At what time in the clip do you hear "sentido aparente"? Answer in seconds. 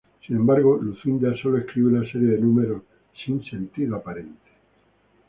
3.45-4.49